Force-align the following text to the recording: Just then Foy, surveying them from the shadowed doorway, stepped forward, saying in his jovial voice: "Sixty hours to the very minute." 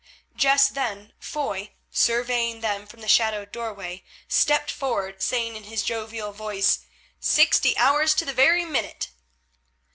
Just 0.35 0.73
then 0.73 1.13
Foy, 1.19 1.73
surveying 1.91 2.61
them 2.61 2.87
from 2.87 3.01
the 3.01 3.07
shadowed 3.07 3.51
doorway, 3.51 4.03
stepped 4.27 4.71
forward, 4.71 5.21
saying 5.21 5.55
in 5.55 5.65
his 5.65 5.83
jovial 5.83 6.31
voice: 6.33 6.79
"Sixty 7.19 7.77
hours 7.77 8.15
to 8.15 8.25
the 8.25 8.33
very 8.33 8.65
minute." 8.65 9.11